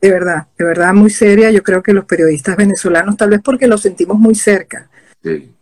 [0.00, 1.50] de verdad, de verdad muy seria.
[1.50, 4.88] Yo creo que los periodistas venezolanos, tal vez porque lo sentimos muy cerca,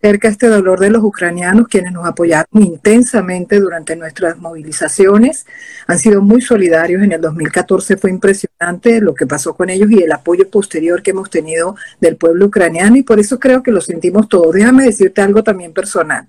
[0.03, 5.46] cerca este dolor de los ucranianos, quienes nos apoyaron intensamente durante nuestras movilizaciones,
[5.86, 7.02] han sido muy solidarios.
[7.02, 11.12] En el 2014 fue impresionante lo que pasó con ellos y el apoyo posterior que
[11.12, 14.55] hemos tenido del pueblo ucraniano y por eso creo que lo sentimos todos.
[14.55, 16.29] Déjame decirte algo también personal.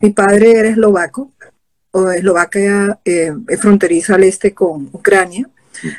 [0.00, 1.30] Mi padre era eslovaco,
[1.96, 5.48] o Eslovaquia eh, es fronterizo al este con Ucrania.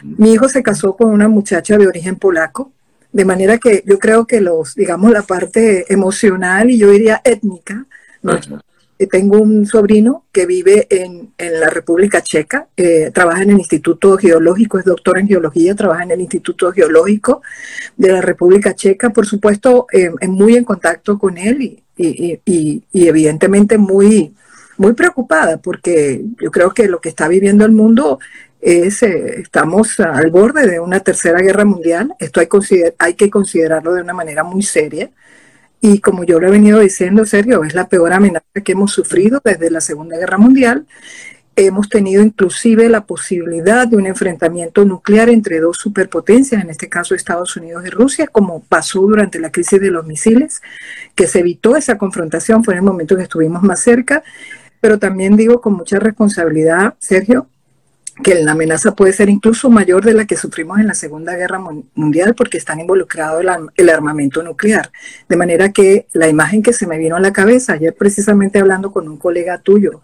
[0.03, 2.71] Mi hijo se casó con una muchacha de origen polaco
[3.15, 7.85] de manera que yo creo que los, digamos, la parte emocional y yo diría étnica,
[8.99, 14.17] eh, tengo un sobrino que vive en, la República Checa, eh, trabaja en el Instituto
[14.17, 17.41] Geológico, es doctor en geología, trabaja en el Instituto Geológico
[17.95, 23.77] de la República Checa, por supuesto, eh, muy en contacto con él y, y, evidentemente
[23.77, 24.33] muy,
[24.77, 28.19] muy preocupada porque yo creo que lo que está viviendo el mundo
[28.65, 32.15] es, eh, estamos al borde de una tercera guerra mundial.
[32.17, 32.47] Esto hay,
[32.97, 35.11] hay que considerarlo de una manera muy seria.
[35.81, 39.39] Y como yo lo he venido diciendo, Sergio, es la peor amenaza que hemos sufrido
[39.43, 40.87] desde la Segunda Guerra Mundial.
[41.55, 47.13] Hemos tenido inclusive la posibilidad de un enfrentamiento nuclear entre dos superpotencias, en este caso
[47.13, 50.63] Estados Unidos y Rusia, como pasó durante la crisis de los misiles,
[51.13, 54.23] que se evitó esa confrontación, fue en el momento que estuvimos más cerca,
[54.81, 57.47] pero también digo con mucha responsabilidad, Sergio,
[58.23, 61.59] que la amenaza puede ser incluso mayor de la que sufrimos en la Segunda Guerra
[61.95, 64.91] Mundial porque están involucrados el, el, armamento nuclear.
[65.27, 68.91] De manera que la imagen que se me vino a la cabeza, ayer precisamente hablando
[68.91, 70.01] con un colega tuyo,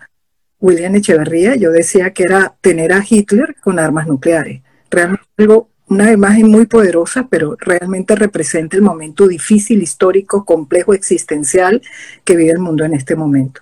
[0.61, 4.61] William Echeverría, yo decía que era tener a Hitler con armas nucleares.
[4.91, 11.81] Realmente algo, una imagen muy poderosa, pero realmente representa el momento difícil, histórico, complejo, existencial
[12.23, 13.61] que vive el mundo en este momento.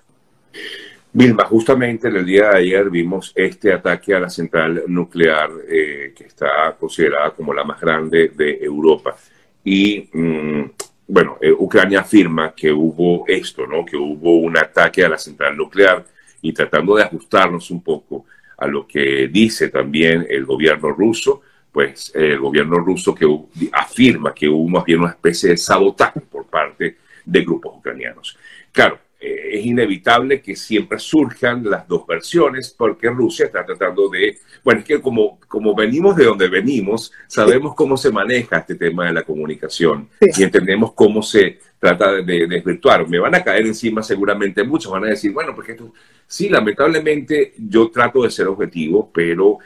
[1.12, 6.14] Vilma, justamente en el día de ayer vimos este ataque a la central nuclear eh,
[6.16, 9.16] que está considerada como la más grande de Europa.
[9.64, 10.62] Y mm,
[11.08, 13.84] bueno, eh, Ucrania afirma que hubo esto, ¿no?
[13.84, 16.04] Que hubo un ataque a la central nuclear
[16.42, 18.26] y tratando de ajustarnos un poco
[18.56, 23.26] a lo que dice también el gobierno ruso, pues el gobierno ruso que
[23.72, 28.38] afirma que hubo más bien una especie de sabotaje por parte de grupos ucranianos.
[28.70, 34.38] Claro, eh, es inevitable que siempre surjan las dos versiones porque Rusia está tratando de,
[34.64, 39.06] bueno, es que como, como venimos de donde venimos, sabemos cómo se maneja este tema
[39.06, 43.06] de la comunicación y entendemos cómo se trata de, desvirtuar.
[43.08, 45.92] Me van a caer encima seguramente muchos, van a decir, bueno, porque esto,
[46.26, 49.58] sí, lamentablemente yo trato de ser objetivo, pero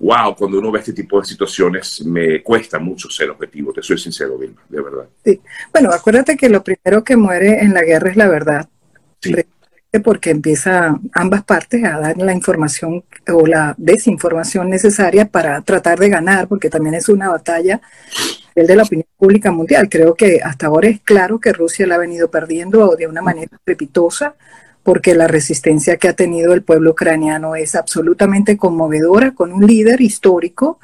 [0.00, 3.98] wow, cuando uno ve este tipo de situaciones me cuesta mucho ser objetivo, te soy
[3.98, 5.08] sincero, Vilma, de verdad.
[5.24, 5.40] Sí.
[5.72, 8.68] Bueno, acuérdate que lo primero que muere en la guerra es la verdad.
[10.04, 16.08] Porque empieza ambas partes a dar la información o la desinformación necesaria para tratar de
[16.08, 17.80] ganar, porque también es una batalla
[18.54, 19.88] el de la opinión pública mundial.
[19.88, 23.50] Creo que hasta ahora es claro que Rusia la ha venido perdiendo de una manera
[23.52, 24.36] estrepitosa,
[24.82, 30.00] porque la resistencia que ha tenido el pueblo ucraniano es absolutamente conmovedora, con un líder
[30.00, 30.78] histórico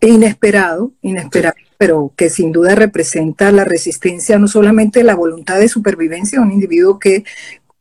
[0.00, 5.68] e inesperado, inesperado pero que sin duda representa la resistencia, no solamente la voluntad de
[5.68, 7.24] supervivencia de un individuo que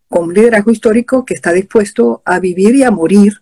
[0.09, 3.41] con un liderazgo histórico que está dispuesto a vivir y a morir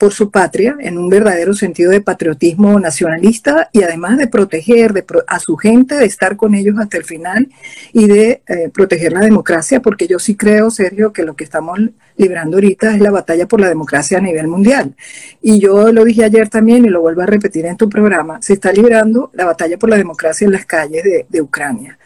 [0.00, 5.38] por su patria en un verdadero sentido de patriotismo nacionalista y además de proteger a
[5.40, 7.50] su gente, de estar con ellos hasta el final
[7.92, 11.78] y de eh, proteger la democracia, porque yo sí creo, Sergio, que lo que estamos
[12.16, 14.96] librando ahorita es la batalla por la democracia a nivel mundial.
[15.42, 18.54] Y yo lo dije ayer también y lo vuelvo a repetir en tu programa, se
[18.54, 21.98] está librando la batalla por la democracia en las calles de, Ucrania.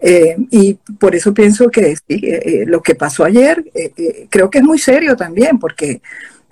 [0.00, 3.64] Eh, y por eso pienso que eh, lo que pasó ayer
[4.28, 6.00] creo que es muy serio también, porque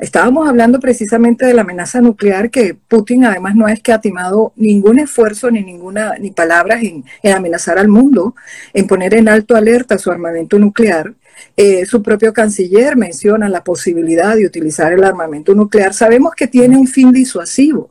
[0.02, 5.48] Estábamos hablando precisamente de la amenaza nuclear que Putin además no ha escatimado ningún esfuerzo
[5.48, 8.34] ni ninguna ni palabras en, amenazar al mundo,
[8.74, 11.14] en poner en alto alerta su armamento nuclear.
[11.56, 15.94] Eh, su propio canciller menciona la posibilidad de utilizar el armamento nuclear.
[15.94, 17.90] Sabemos que tiene un fin disuasivo,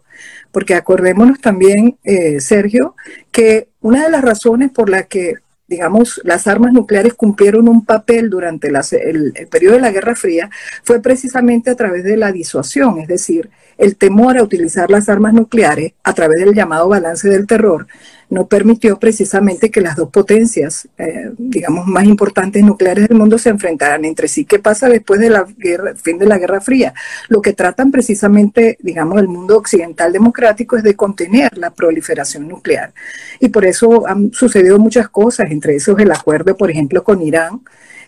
[0.51, 2.95] porque acordémonos también, eh, Sergio,
[3.31, 5.35] que una de las razones por las que
[5.71, 10.49] digamos, las armas nucleares cumplieron un papel durante el, periodo de la Guerra Fría
[10.83, 15.33] fue precisamente a través de la disuasión, es decir, el temor a utilizar las armas
[15.33, 17.87] nucleares a través del llamado balance del terror
[18.31, 23.49] no permitió precisamente que las dos potencias, eh, digamos, más importantes nucleares del mundo se
[23.49, 24.45] enfrentaran entre sí.
[24.45, 25.35] ¿Qué pasa después del
[25.97, 26.93] fin de la Guerra Fría?
[27.27, 32.93] Lo que tratan precisamente, digamos, el mundo occidental democrático es de contener la proliferación nuclear.
[33.41, 37.59] Y por eso han sucedido muchas cosas, entre esos el acuerdo, por ejemplo, con Irán,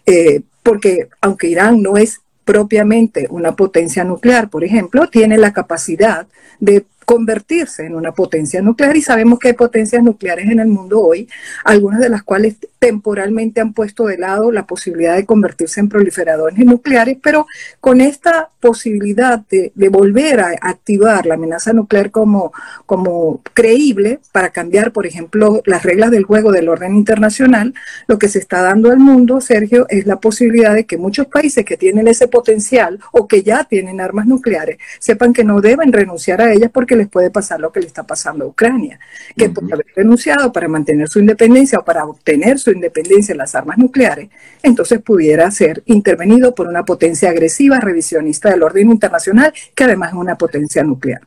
[0.06, 6.28] eh, porque aunque Irán no es propiamente una potencia nuclear, por ejemplo, tiene la capacidad
[6.62, 11.02] de convertirse en una potencia nuclear y sabemos que hay potencias nucleares en el mundo
[11.02, 11.28] hoy,
[11.64, 16.60] algunas de las cuales temporalmente han puesto de lado la posibilidad de convertirse en proliferadores
[16.66, 17.48] nucleares, pero
[17.80, 22.52] con esta posibilidad de, volver a activar la amenaza nuclear como,
[22.86, 27.74] como creíble para cambiar, por ejemplo, las reglas del juego del orden internacional,
[28.08, 31.64] lo que se está dando al mundo, Sergio, es la posibilidad de que muchos países
[31.64, 36.42] que tienen ese potencial o que ya tienen armas nucleares sepan que no deben renunciar
[36.42, 39.00] a ellas porque les puede pasar lo que le está pasando a Ucrania,
[39.38, 43.56] que por haber renunciado para mantener su independencia o para obtener su independencia de las
[43.56, 44.30] armas nucleares,
[44.62, 50.16] entonces pudiera ser intervenido por una potencia agresiva, revisionista del orden internacional, que además es
[50.16, 51.22] una potencia nuclear.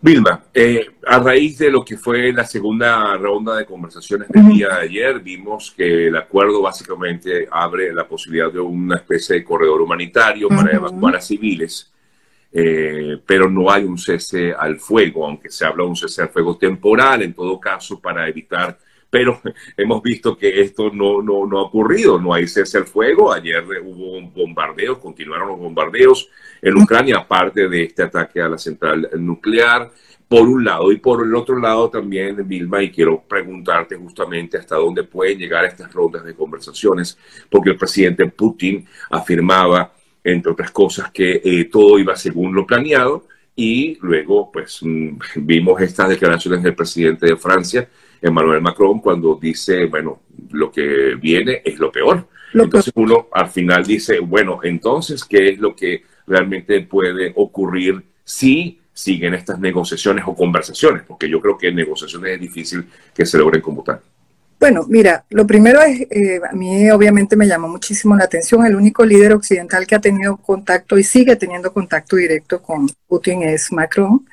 [0.00, 4.68] Vilma, eh, a raíz de lo que fue la segunda ronda de conversaciones del día
[4.68, 9.80] de ayer, vimos que el acuerdo básicamente abre la posibilidad de una especie de corredor
[9.80, 11.90] humanitario para evacuar a civiles
[12.58, 16.30] eh, pero no hay un cese al fuego, aunque se habla de un cese al
[16.30, 18.78] fuego temporal, en todo caso, para evitar,
[19.16, 19.40] pero
[19.78, 23.64] hemos visto que esto no, no, no ha ocurrido, no hay cese al fuego, ayer
[23.82, 26.28] hubo un bombardeo, continuaron los bombardeos
[26.60, 29.90] en Ucrania, aparte de este ataque a la central nuclear,
[30.28, 34.76] por un lado, y por el otro lado también, Vilma, y quiero preguntarte justamente hasta
[34.76, 37.16] dónde pueden llegar estas rondas de conversaciones,
[37.48, 43.28] porque el presidente Putin afirmaba entre otras cosas, que eh, todo iba según lo planeado.
[43.54, 47.88] Y luego pues mm, vimos estas declaraciones del presidente de Francia,
[48.20, 50.20] Emmanuel Macron, cuando dice, bueno,
[50.50, 52.26] lo que viene es lo peor.
[52.52, 58.80] entonces uno al final dice, bueno, entonces, ¿qué es lo que realmente puede ocurrir si
[58.92, 61.02] siguen estas negociaciones o conversaciones?
[61.06, 64.00] Porque yo creo que negociaciones es difícil que se logren conmutar.
[64.58, 68.74] Bueno, mira, lo primero es, eh, a mí obviamente me llamó muchísimo la atención, el
[68.74, 73.70] único líder occidental que ha tenido contacto y sigue teniendo contacto directo con Putin es
[73.70, 74.26] Macron.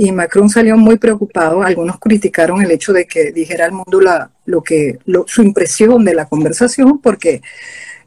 [0.00, 1.60] Y Macron salió muy preocupado.
[1.60, 6.14] Algunos criticaron el hecho de que dijera al mundo la, lo que, su impresión de
[6.14, 7.42] la conversación, porque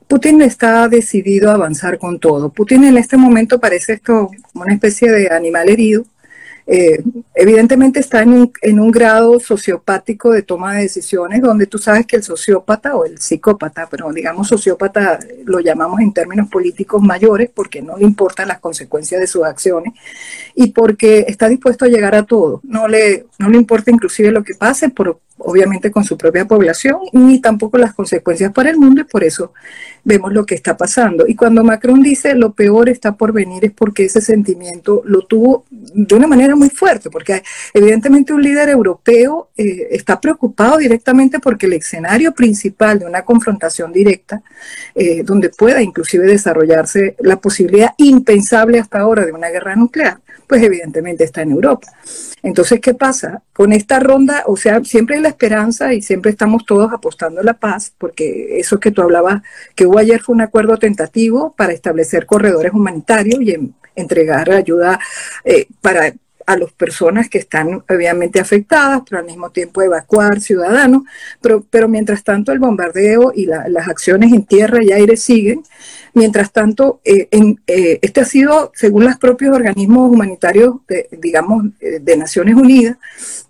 [0.08, 2.50] Putin está decidido a avanzar con todo.
[2.50, 6.06] Putin en este momento parece esto como una especie de animal herido
[6.74, 7.04] eh,
[7.36, 12.06] evidentemente está en un, en un grado sociopático de toma de decisiones, donde tú sabes
[12.06, 17.50] que el sociópata o el psicópata, pero digamos sociópata lo llamamos en términos políticos mayores
[17.54, 19.92] porque no le importan las consecuencias de sus acciones
[20.56, 22.62] y porque está dispuesto a llegar a todo.
[22.64, 26.98] No le, no le importa inclusive lo que pase, por, obviamente con su propia población,
[27.14, 29.54] ni tampoco las consecuencias para el mundo y por eso
[30.04, 31.26] vemos lo que está pasando.
[31.28, 35.66] Y cuando Macron dice lo peor está por venir es porque ese sentimiento lo tuvo
[35.70, 37.44] de una manera muy fuerte, porque
[37.74, 43.92] evidentemente un líder europeo eh, está preocupado directamente porque el escenario principal de una confrontación
[43.92, 44.42] directa,
[44.96, 50.20] eh, donde pueda inclusive desarrollarse la posibilidad impensable hasta ahora de una guerra nuclear,
[50.52, 51.88] pues evidentemente está en Europa.
[52.44, 53.42] Entonces, ¿qué pasa?
[53.54, 57.44] Con esta ronda, o sea, siempre hay la esperanza y siempre estamos todos apostando a
[57.46, 59.44] la paz, porque eso que tú hablabas,
[59.76, 65.00] que hubo ayer fue un acuerdo tentativo para establecer corredores humanitarios y entregar ayuda
[65.46, 66.14] eh, para
[66.52, 71.04] a las personas que están obviamente afectadas, pero al mismo tiempo evacuar ciudadanos,
[71.42, 75.64] pero, mientras tanto el bombardeo y las acciones en tierra y aire siguen.
[76.14, 77.30] Mientras tanto, eh,
[77.68, 80.76] eh, este ha sido, según los propios organismos humanitarios,
[81.12, 82.98] digamos, eh, de Naciones Unidas,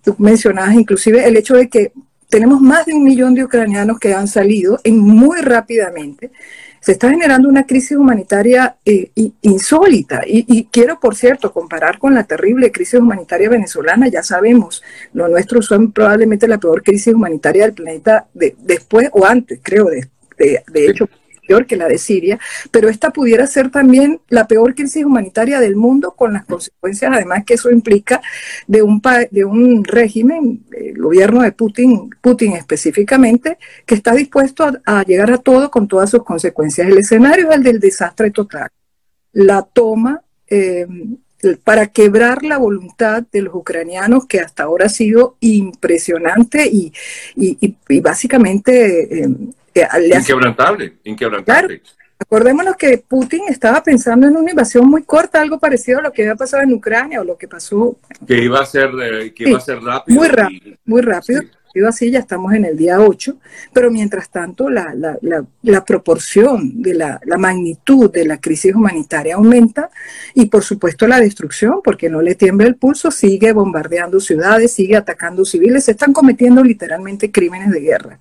[0.04, 1.92] tú mencionabas inclusive el hecho de que
[2.30, 6.32] tenemos más de un millón de ucranianos que han salido en muy rápidamente
[6.82, 9.12] se está generando una crisis humanitaria eh,
[9.42, 10.24] insólita.
[10.26, 14.08] Y, quiero, por cierto, comparar con la terrible crisis humanitaria venezolana.
[14.08, 14.84] Ya sabemos,
[15.14, 20.10] lo nuestro son probablemente la peor crisis humanitaria del planeta después o antes, creo, de,
[20.38, 21.08] de hecho
[21.66, 22.40] que la de Siria,
[22.72, 27.44] pero esta pudiera ser también la peor crisis humanitaria del mundo con las consecuencias además
[27.46, 28.22] que eso implica
[28.68, 35.04] de un, de un régimen, el gobierno de Putin, Putin específicamente, que está dispuesto a,
[35.04, 36.88] llegar a todo con todas sus consecuencias.
[36.88, 38.70] El escenario es el del desastre total.
[39.34, 40.88] La toma eh,
[41.64, 46.94] para quebrar la voluntad de los ucranianos, que hasta ahora ha sido impresionante y,
[47.36, 49.30] y, básicamente eh,
[49.74, 51.82] inquebrantable, inquebrantable.
[52.20, 56.22] Acordémonos que Putin estaba pensando en una invasión muy corta, algo parecido a lo que
[56.22, 57.98] había pasado en Ucrania o lo que pasó.
[58.28, 60.20] Que iba a ser, eh, que iba a ser rápido.
[60.20, 61.42] Muy rápido, muy rápido.
[61.88, 63.38] Así ya estamos en el día 8,
[63.74, 65.18] pero mientras tanto la, la,
[65.62, 69.90] la, proporción de la, magnitud de la crisis humanitaria aumenta
[70.36, 74.98] y por supuesto la destrucción, porque no le tiembla el pulso, sigue bombardeando ciudades, sigue
[74.98, 78.20] atacando civiles, se están cometiendo literalmente crímenes de guerra.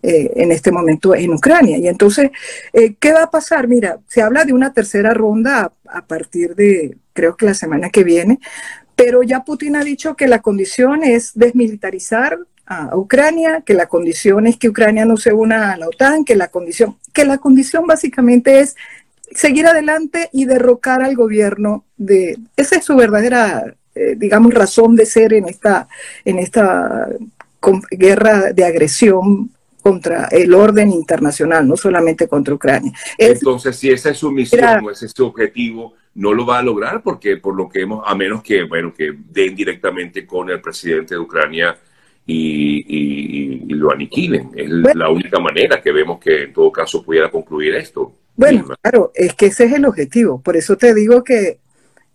[0.00, 1.76] Eh, en este momento en Ucrania.
[1.76, 2.30] Y entonces,
[2.72, 3.66] eh, ¿qué va a pasar?
[3.66, 8.04] Mira, se habla de una tercera ronda a, partir de, creo que la semana que
[8.04, 8.38] viene,
[8.94, 14.46] pero ya Putin ha dicho que la condición es desmilitarizar a Ucrania, que la condición
[14.46, 17.84] es que Ucrania no se una a la OTAN, que la condición, que la condición
[17.84, 18.76] básicamente es
[19.32, 25.06] seguir adelante y derrocar al gobierno de esa es su verdadera eh, digamos razón de
[25.06, 25.88] ser en esta
[26.24, 27.08] en esta
[27.90, 29.50] guerra de agresión
[29.88, 32.92] contra el orden internacional, no solamente contra Ucrania.
[33.16, 36.62] Entonces, si esa es su misión o ese es su objetivo, no lo va a
[36.62, 40.60] lograr porque por lo que hemos, a menos que, bueno, que den directamente con el
[40.60, 41.76] presidente de Ucrania
[42.26, 44.50] y, lo aniquilen.
[44.54, 48.12] Es la única manera que vemos que en todo caso pudiera concluir esto.
[48.36, 50.42] Bueno, claro, es que ese es el objetivo.
[50.42, 51.60] Por eso te digo que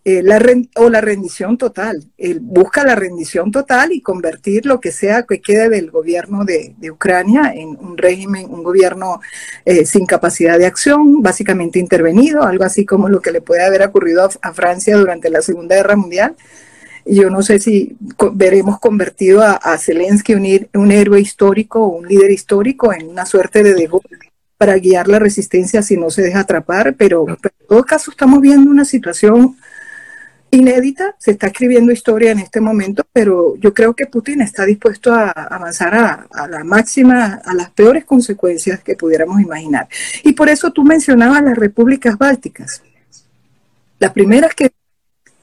[0.06, 0.38] eh, la
[0.76, 2.04] o la rendición total.
[2.18, 6.74] Él busca la rendición total y convertir lo que sea que quede del gobierno de,
[6.90, 9.20] Ucrania en un régimen, un gobierno
[9.64, 13.82] eh, sin capacidad de acción, básicamente intervenido, algo así como lo que le puede haber
[13.82, 16.36] ocurrido a, Francia durante la Segunda Guerra Mundial.
[17.06, 17.96] Yo no sé si
[18.34, 23.62] veremos convertido a, Zelensky un, un héroe histórico o un líder histórico en una suerte
[23.62, 23.88] de De
[24.58, 28.40] para guiar la resistencia si no se deja atrapar, pero, pero en todo caso estamos
[28.40, 29.56] viendo una situación
[30.56, 35.12] inédita, se está escribiendo historia en este momento, pero yo creo que Putin está dispuesto
[35.12, 39.88] a avanzar a, la máxima, a las peores consecuencias que pudiéramos imaginar.
[40.22, 42.82] Y por eso tú mencionabas las repúblicas bálticas.
[43.98, 44.72] Las primeras que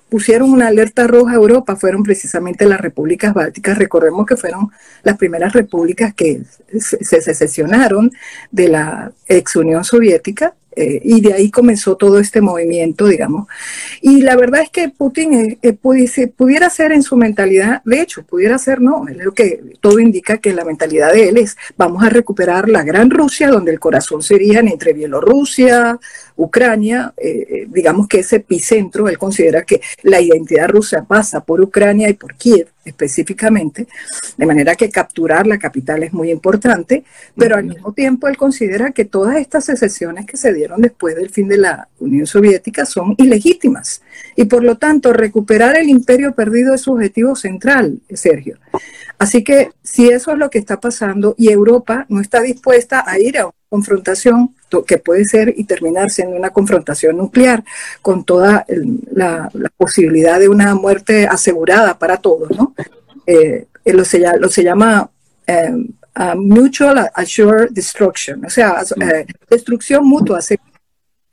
[0.10, 3.78] pusieron una alerta roja a Europa fueron precisamente las repúblicas bálticas.
[3.78, 4.70] Recordemos que fueron
[5.04, 6.44] las primeras repúblicas que
[6.78, 8.12] se secesionaron
[8.52, 13.48] de la ex Unión Soviética eh, y de ahí comenzó todo este movimiento, digamos.
[14.02, 18.24] Y la verdad es que Putin eh, eh, pudiera ser en su mentalidad, de hecho,
[18.24, 22.04] pudiera ser no, es lo que todo indica que la mentalidad de él es, vamos
[22.04, 26.00] a recuperar la gran Rusia, donde el corazón sería entre Bielorrusia,
[26.38, 27.14] Ucrania,
[27.68, 32.36] digamos que ese epicentro, él considera que la identidad rusa pasa por Ucrania y por
[32.36, 33.88] Kiev específicamente,
[34.38, 37.04] de manera que capturar la capital es muy importante,
[37.36, 41.30] pero al mismo tiempo él considera que todas estas secesiones que se dieron después del
[41.30, 44.02] fin de la Unión Soviética son ilegítimas
[44.36, 48.58] y por lo tanto recuperar el imperio perdido es su objetivo central, Sergio.
[49.18, 53.20] Así que si eso es lo que está pasando y Europa no está dispuesta a
[53.20, 57.64] ir a una confrontación que puede ser y terminar siendo una confrontación nuclear
[58.02, 58.66] con toda
[59.12, 62.74] la, posibilidad de una muerte asegurada para todos, ¿no?
[63.26, 65.10] Eh, lo, se, lo, se, llama
[65.48, 65.72] eh,
[66.36, 70.40] Mutual Assured Destruction, o sea, eh, destrucción mutua.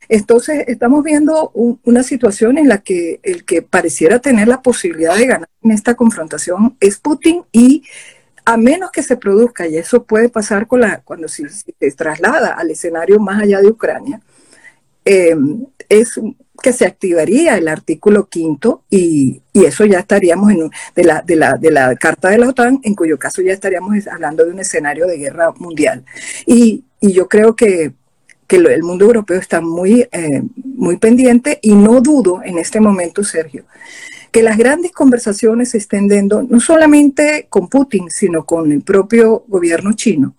[0.07, 5.27] Entonces, estamos viendo una situación en la que el que pareciera tener la posibilidad de
[5.27, 7.83] ganar en esta confrontación es Putin y
[8.45, 11.47] a menos que se produzca, y eso puede pasar con la, cuando se,
[11.95, 14.21] traslada al escenario más allá de Ucrania,
[15.05, 15.35] eh,
[15.87, 16.19] es
[16.61, 21.55] que se activaría el artículo quinto y, eso ya estaríamos en, de, la, de, la,
[21.55, 25.05] de la Carta de la OTAN, en cuyo caso ya estaríamos hablando de un escenario
[25.05, 26.05] de guerra mundial.
[26.45, 27.93] Y, yo creo que,
[28.49, 33.65] el mundo europeo está muy, eh, muy pendiente y no dudo en este momento, Sergio,
[34.31, 39.43] que las grandes conversaciones se estén dando no solamente con Putin, sino con el propio
[39.47, 40.35] gobierno chino.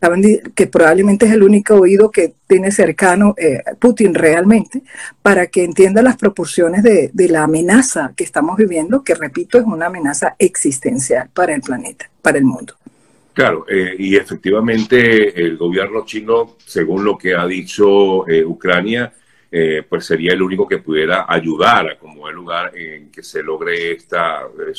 [0.00, 4.82] Saben que probablemente es el único oído que tiene cercano eh, Putin realmente,
[5.22, 9.86] para que entienda las proporciones de, la amenaza que estamos viviendo, que repito, es una
[9.86, 12.74] amenaza existencial para el planeta, para el mundo.
[13.32, 19.10] Claro, eh, y efectivamente el gobierno chino, según lo que ha dicho eh, Ucrania,
[19.56, 23.40] eh, pues sería el único que pudiera ayudar a como el lugar en que se
[23.40, 24.72] logre esta, eh,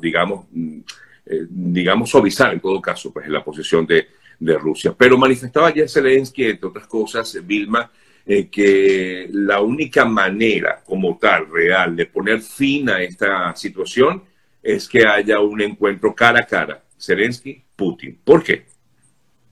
[0.00, 0.78] digamos, mm,
[1.26, 4.06] eh, digamos, suavizar en todo caso, pues la posición de,
[4.38, 4.94] de Rusia.
[4.96, 7.90] Pero manifestaba ayer Zelensky, entre otras cosas, Vilma,
[8.24, 14.22] que la única manera como tal, real, de poner fin a esta situación
[14.62, 18.20] es que haya un encuentro cara a cara, Zelensky-Putin.
[18.22, 18.66] ¿Por qué?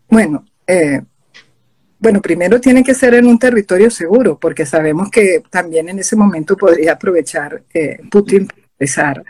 [0.09, 0.45] Bueno,
[2.01, 6.17] bueno, primero tiene que ser en un territorio seguro, porque sabemos que también en ese
[6.17, 9.25] momento podría aprovechar eh, Putin para empezar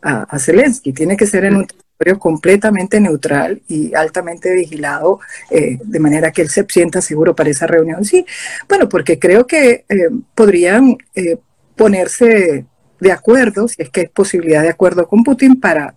[0.00, 0.94] a, Zelensky.
[0.94, 6.40] Tiene que ser en un territorio completamente neutral y altamente vigilado, eh, de manera que
[6.40, 8.04] él se sienta seguro para esa reunión.
[8.06, 8.24] Sí,
[8.68, 10.96] bueno, porque creo que eh, podrían
[11.76, 12.64] ponerse
[13.00, 15.94] de acuerdo, si es que hay posibilidad de acuerdo con Putin, para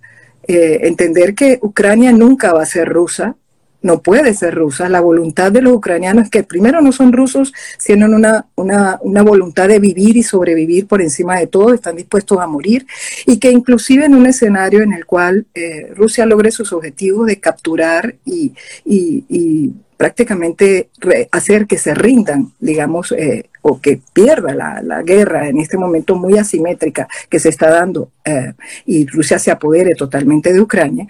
[0.49, 3.35] entender que Ucrania nunca va a ser rusa,
[3.81, 4.89] no puede ser rusa.
[4.89, 7.53] La voluntad de los ucranianos que primero no son rusos,
[7.83, 12.39] tienen una, una, una, voluntad de vivir y sobrevivir por encima de todo, están dispuestos
[12.39, 12.85] a morir
[13.25, 17.39] y que inclusive en un escenario en el cual eh, Rusia logre sus objetivos de
[17.39, 18.53] capturar y,
[18.85, 20.91] y, prácticamente
[21.31, 26.15] hacer que se rindan, digamos, eh, o que pierda la, la, guerra en este momento
[26.15, 28.53] muy asimétrica que se está dando eh,
[28.85, 31.07] y Rusia se apodere totalmente de Ucrania,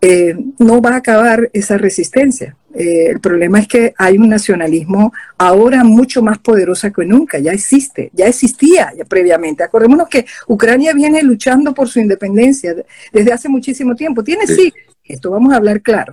[0.00, 2.56] eh, no va a acabar esa resistencia.
[2.74, 7.52] Eh, el problema es que hay un nacionalismo ahora mucho más poderoso que nunca, ya
[7.52, 9.64] existe, ya existía ya previamente.
[9.64, 12.74] Acordémonos que Ucrania viene luchando por su independencia
[13.12, 14.72] desde hace muchísimo tiempo, tiene sí,
[15.04, 16.12] esto vamos a hablar claro.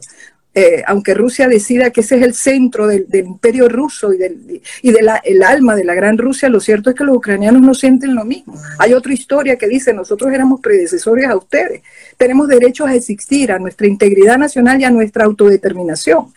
[0.57, 4.91] Eh, aunque Rusia decida que ese es el centro del, imperio ruso y, del, y
[4.91, 8.15] de el alma de la gran Rusia, lo cierto es que los ucranianos no sienten
[8.15, 8.55] lo mismo.
[8.79, 11.81] Hay otra historia que dice, nosotros éramos predecesores a ustedes,
[12.15, 16.27] tenemos derecho a existir, a nuestra integridad nacional y a nuestra autodeterminación.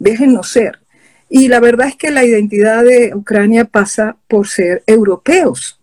[0.00, 0.80] Déjennos ser.
[1.28, 5.78] Y la verdad es que la identidad de Ucrania pasa por ser europeos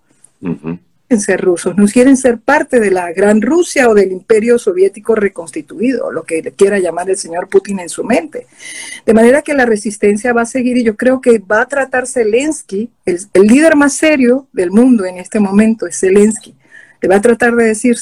[1.09, 6.11] ser rusos, no quieren ser parte de la gran Rusia o del imperio soviético reconstituido,
[6.11, 8.45] lo que quiera llamar el señor Putin en su mente.
[9.05, 12.07] De manera que la resistencia va a seguir y yo creo que va a tratar
[12.07, 16.55] Zelensky, el, líder más serio del mundo en este momento es Zelensky,
[17.01, 17.95] le va a tratar de decir,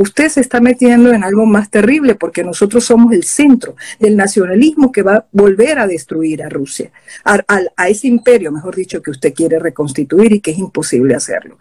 [0.00, 4.90] usted se está metiendo en algo más terrible porque nosotros somos el centro del nacionalismo
[4.90, 6.90] que va a volver a destruir a Rusia,
[7.22, 11.58] a, ese imperio, mejor dicho, que usted quiere reconstituir y que es imposible hacerlo.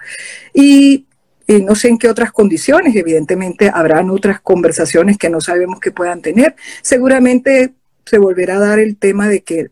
[0.54, 1.06] Y,
[1.50, 6.22] no sé en qué otras condiciones, evidentemente habrán otras conversaciones que no sabemos que puedan
[6.22, 6.56] tener.
[6.82, 7.74] Seguramente
[8.06, 9.70] se volverá a dar el tema de que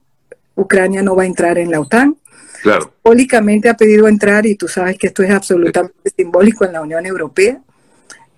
[0.55, 2.17] Ucrania no va a entrar en la OTAN.
[2.63, 2.91] Claro.
[2.95, 7.05] Simbólicamente ha pedido entrar y tú sabes que esto es absolutamente simbólico en la Unión
[7.05, 7.61] Europea.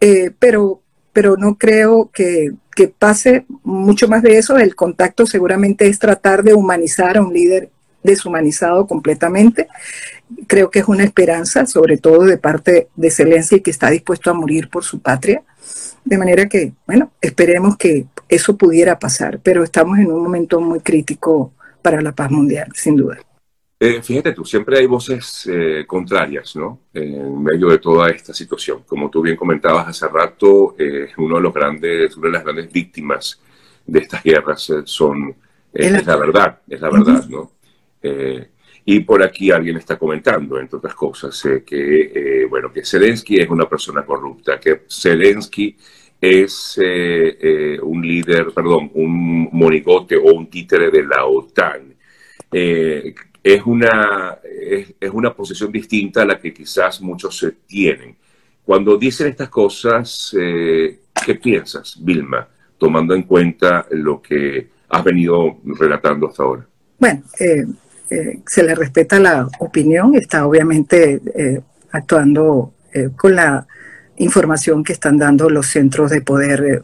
[0.01, 0.81] Eh, pero,
[1.13, 2.53] pero no creo que,
[2.97, 4.57] pase mucho más de eso.
[4.57, 7.69] El contacto seguramente es tratar de humanizar a un líder
[8.03, 9.67] deshumanizado completamente.
[10.47, 14.33] Creo que es una esperanza, sobre todo de parte de Zelensky, que está dispuesto a
[14.33, 15.43] morir por su patria.
[16.05, 20.79] De manera que, bueno, esperemos que eso pudiera pasar, pero estamos en un momento muy
[20.79, 21.51] crítico
[21.81, 23.17] para la paz mundial, sin duda.
[23.81, 26.81] Eh, fíjate tú, siempre hay voces eh, contrarias, ¿no?
[26.93, 28.83] En medio de toda esta situación.
[28.85, 32.71] Como tú bien comentabas hace rato, eh, uno de los grandes, una de las grandes
[32.73, 33.41] víctimas
[33.85, 35.33] de estas guerras son,
[35.73, 37.51] es la verdad, es la verdad, ¿no?
[38.85, 43.67] y por aquí alguien está comentando, entre otras cosas, que, bueno, que Zelensky es una
[43.67, 45.75] persona corrupta, que Zelensky
[46.19, 51.93] es un líder, perdón, un monigote o un títere de la OTAN.
[52.51, 58.15] Eh, es una, es, una posición distinta a la que quizás muchos tienen.
[58.65, 62.47] Cuando dicen estas cosas, eh, ¿qué piensas, Vilma,
[62.77, 66.67] tomando en cuenta lo que has venido relatando hasta ahora?
[66.99, 67.65] Bueno, eh,
[68.09, 71.21] eh, se le respeta la opinión, está obviamente
[71.91, 72.73] actuando
[73.15, 73.65] con la
[74.17, 76.83] información que están dando los centros de poder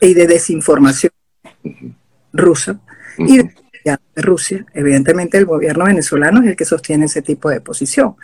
[0.00, 1.12] y de desinformación
[2.32, 2.80] rusa.
[3.18, 3.40] Y
[3.84, 4.64] de Rusia.
[4.74, 8.16] Evidentemente el gobierno venezolano es el que sostiene ese tipo de posición.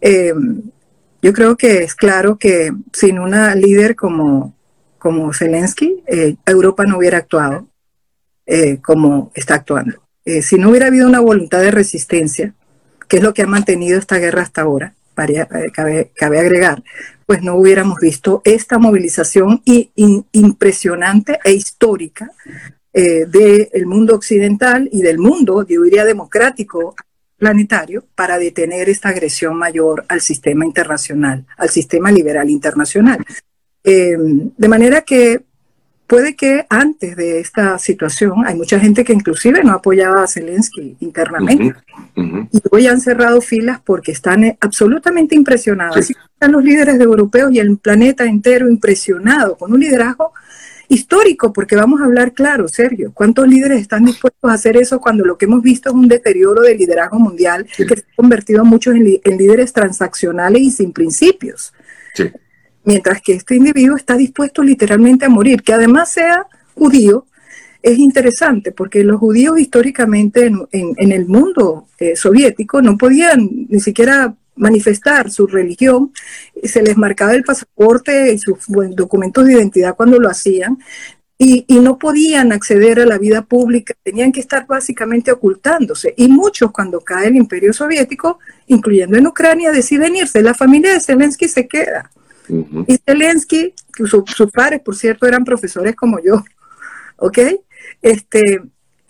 [0.00, 0.32] Eh,
[1.20, 4.54] yo creo que es claro que sin una líder como,
[4.98, 7.68] como Zelensky, eh, Europa no hubiera actuado
[8.46, 10.02] eh, como está actuando.
[10.42, 12.54] si no hubiera habido una voluntad de resistencia,
[13.08, 14.94] que es lo que ha mantenido esta guerra hasta ahora,
[15.72, 16.82] cabe, cabe, agregar,
[17.26, 22.30] pues no hubiéramos visto esta movilización impresionante e histórica
[23.00, 26.96] eh, del mundo occidental y del mundo, yo diría, democrático
[27.36, 33.24] planetario para detener esta agresión mayor al sistema internacional, al sistema liberal internacional.
[33.84, 35.42] Eh, de manera que
[36.08, 40.96] puede que antes de esta situación hay mucha gente que inclusive no apoyaba a Zelensky
[40.98, 41.74] internamente
[42.16, 46.10] y hoy han cerrado filas porque están eh, absolutamente impresionados.
[46.10, 50.32] Están los líderes europeos y el planeta entero impresionado con un liderazgo
[50.88, 55.24] histórico, porque vamos a hablar claro, Sergio, ¿cuántos líderes están dispuestos a hacer eso cuando
[55.24, 58.94] lo que hemos visto es un deterioro del liderazgo mundial que se ha convertido muchos
[58.94, 61.72] en, líderes transaccionales y sin principios?
[62.84, 67.26] Mientras que este individuo está dispuesto literalmente a morir, que además sea judío,
[67.82, 74.34] es interesante porque los judíos históricamente en, el mundo eh, soviético no podían ni siquiera
[74.58, 76.12] manifestar su religión,
[76.62, 78.58] se les marcaba el pasaporte y sus
[78.94, 80.78] documentos de identidad cuando lo hacían,
[81.40, 86.12] y, no podían acceder a la vida pública, tenían que estar básicamente ocultándose.
[86.16, 90.42] Y muchos cuando cae el imperio soviético, incluyendo en Ucrania, deciden irse.
[90.42, 92.10] La familia de Zelensky se queda.
[92.88, 93.72] Y Zelensky,
[94.04, 96.42] sus, sus padres, por cierto, eran profesores como yo,
[97.18, 97.38] ¿ok?
[98.02, 98.60] Este,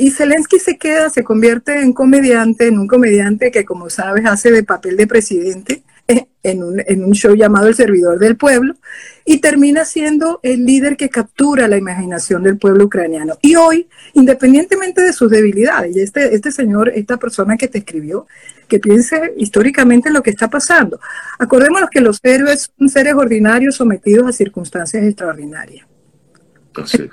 [0.01, 4.53] y Zelensky se queda, se convierte en comediante, en un comediante que, como sabes, hace
[4.53, 5.83] de papel de presidente
[6.45, 8.75] en un, en un, show llamado El Servidor del Pueblo
[9.25, 13.39] y termina siendo el líder que captura la imaginación del pueblo ucraniano.
[13.43, 18.29] Y hoy, independientemente de sus debilidades, y este, este señor, esta persona que te escribió,
[18.69, 21.01] que piense históricamente en lo que está pasando.
[21.41, 25.87] Acordémonos que los héroes son seres ordinarios sometidos a circunstancias extraordinarias.
[26.77, 27.09] Así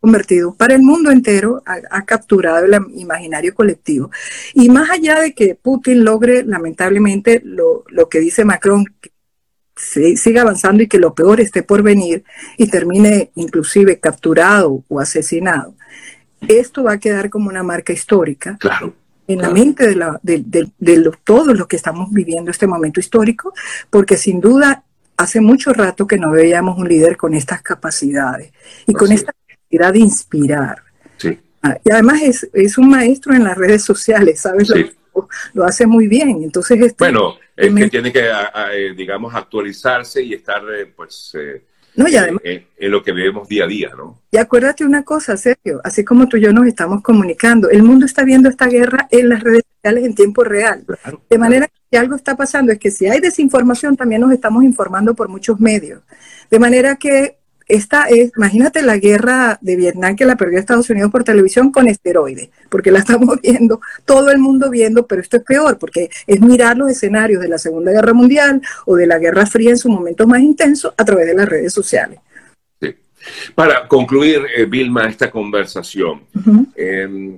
[0.00, 4.10] convertido para el mundo entero, ha, capturado el imaginario colectivo.
[4.54, 9.10] Y más allá de que Putin logre, lamentablemente, lo, lo que dice Macron, que
[10.16, 12.24] siga avanzando y que lo peor esté por venir
[12.56, 15.74] y termine inclusive capturado o asesinado,
[16.48, 18.56] esto va a quedar como una marca histórica.
[18.58, 18.94] Claro
[19.32, 23.52] en la mente de, la, de, de, todos los que estamos viviendo este momento histórico,
[23.88, 24.82] porque sin duda
[25.16, 28.52] hace mucho rato que no veíamos un líder con estas capacidades
[28.86, 29.12] y con
[29.70, 30.82] de inspirar.
[31.16, 31.38] Sí.
[31.62, 34.72] Ah, y además es, es, un maestro en las redes sociales, ¿sabes?
[35.52, 36.42] Lo, hace muy bien.
[36.42, 41.62] Entonces, este, bueno, es que tiene que, eh, digamos, actualizarse y estar, eh, pues, eh,
[41.96, 44.22] no, y además, en, lo que vemos día a día, ¿no?
[44.30, 48.06] Y acuérdate una cosa, Sergio, así como tú y yo nos estamos comunicando, el mundo
[48.06, 50.84] está viendo esta guerra en las redes sociales en tiempo real.
[51.28, 55.14] de manera que algo está pasando, es que si hay desinformación, también nos estamos informando
[55.14, 56.00] por muchos medios.
[56.48, 57.39] De manera que
[57.70, 61.88] esta es, imagínate la guerra de Vietnam que la perdió Estados Unidos por televisión con
[61.88, 66.40] esteroides, porque la estamos viendo, todo el mundo viendo, pero esto es peor, porque es
[66.40, 69.88] mirar los escenarios de la Segunda Guerra Mundial o de la Guerra Fría en su
[69.88, 72.18] momento más intenso a través de las redes sociales.
[72.80, 72.94] Sí.
[73.54, 76.22] Para concluir, eh, Vilma, esta conversación,
[76.74, 77.36] em,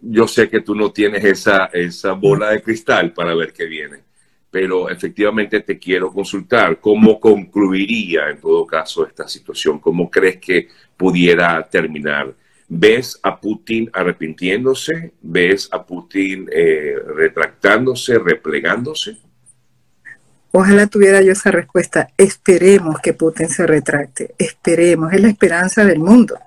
[0.00, 4.11] yo sé que tú no tienes esa, esa bola de cristal para ver qué viene
[4.52, 10.68] pero efectivamente te quiero consultar cómo concluiría en todo caso esta situación, cómo crees que
[10.94, 12.34] pudiera terminar.
[12.68, 15.14] ¿Ves a Putin arrepintiéndose?
[15.22, 19.16] ¿Ves a Putin eh, retractándose, replegándose?
[20.50, 22.10] Ojalá tuviera yo esa respuesta.
[22.18, 24.34] Esperemos que Putin se retracte.
[24.36, 25.14] Esperemos.
[25.14, 26.38] Es la esperanza del mundo.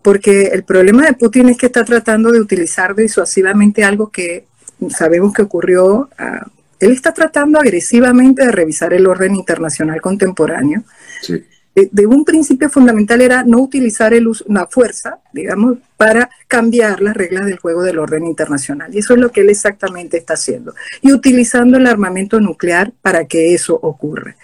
[0.00, 4.46] Porque el problema de Putin es que está tratando de utilizar disuasivamente algo que
[4.88, 6.46] sabemos que ocurrió a
[6.82, 10.82] él está tratando agresivamente de revisar el orden internacional contemporáneo.
[11.74, 17.46] De, un principio fundamental era no utilizar el la fuerza, digamos, para cambiar las reglas
[17.46, 18.92] del juego del orden internacional.
[18.92, 20.74] Y eso es lo que él exactamente está haciendo.
[21.00, 24.34] Y utilizando el armamento nuclear para que eso ocurra.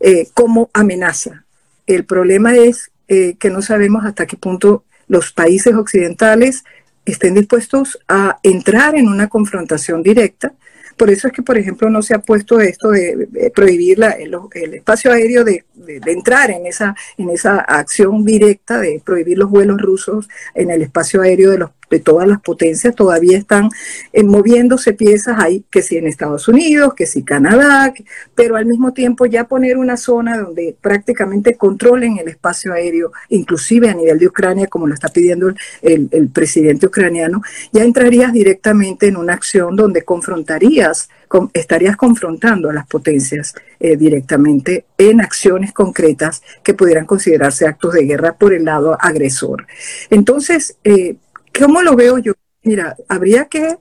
[0.00, 1.44] Eh, como amenaza.
[1.86, 6.62] El problema es eh, que no sabemos hasta qué punto los países occidentales
[7.06, 10.52] estén dispuestos a entrar en una confrontación directa
[11.00, 15.10] por eso es que, por ejemplo, no se ha puesto esto de, prohibir el, espacio
[15.10, 15.64] aéreo de,
[16.04, 21.22] entrar en esa, en esa acción directa de prohibir los vuelos rusos en el espacio
[21.22, 23.68] aéreo de los de todas las potencias todavía están
[24.12, 27.92] eh, moviéndose piezas ahí, que si en Estados Unidos, que si Canadá,
[28.34, 33.90] pero al mismo tiempo ya poner una zona donde prácticamente controlen el espacio aéreo, inclusive
[33.90, 39.16] a nivel de Ucrania, como lo está pidiendo el, presidente ucraniano, ya entrarías directamente en
[39.16, 41.08] una acción donde confrontarías
[41.52, 48.04] estarías confrontando a las potencias eh, directamente en acciones concretas que pudieran considerarse actos de
[48.04, 49.66] guerra por el lado agresor.
[50.10, 51.16] Entonces, eh,
[51.58, 52.32] ¿Cómo lo veo yo?
[52.62, 53.78] Mira, habría que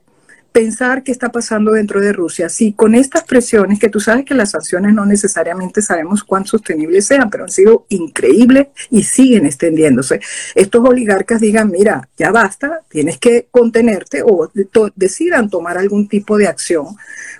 [0.51, 2.49] pensar qué está pasando dentro de Rusia.
[2.49, 7.05] Si con estas presiones, que tú sabes que las sanciones no necesariamente sabemos cuán sostenibles
[7.05, 10.19] sean, pero han sido increíbles y siguen extendiéndose,
[10.55, 14.49] estos oligarcas digan, mira, ya basta, tienes que contenerte o
[14.95, 16.87] decidan tomar algún tipo de acción,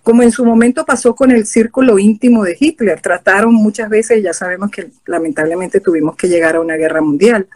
[0.03, 3.01] como en su momento pasó con el círculo íntimo de Hitler.
[3.01, 7.47] Trataron muchas veces, ya sabemos que lamentablemente tuvimos que llegar a una guerra mundial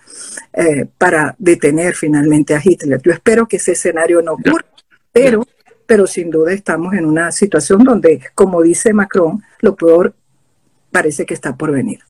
[0.54, 3.02] eh, para detener finalmente a Hitler.
[3.02, 4.66] Yo espero que ese escenario no ocurra
[5.14, 5.48] pero,
[5.86, 10.14] pero sin duda estamos en una situación donde, como dice Macron, lo peor
[10.92, 12.02] parece que está por venir.